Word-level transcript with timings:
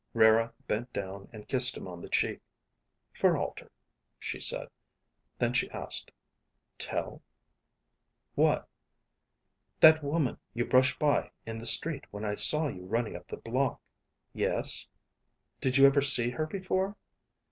Rara 0.15 0.51
bent 0.67 0.91
down 0.93 1.29
and 1.31 1.47
kissed 1.47 1.77
him 1.77 1.87
on 1.87 2.01
the 2.01 2.09
cheek. 2.09 2.41
"For 3.13 3.37
Alter," 3.37 3.71
she 4.17 4.39
said. 4.39 4.67
Then 5.37 5.53
she 5.53 5.69
asked, 5.69 6.09
"Tel?" 6.79 7.21
"What?" 8.33 8.67
"That 9.79 10.03
woman 10.03 10.39
you 10.55 10.65
brushed 10.65 10.97
by 10.97 11.29
in 11.45 11.59
the 11.59 11.67
street 11.67 12.05
when 12.09 12.25
I 12.25 12.33
saw 12.33 12.67
you 12.67 12.83
running 12.85 13.15
up 13.15 13.27
the 13.27 13.37
block...." 13.37 13.79
"Yes?" 14.33 14.87
"Did 15.59 15.77
you 15.77 15.85
ever 15.85 16.01
see 16.01 16.31
her 16.31 16.47
before?" 16.47 16.95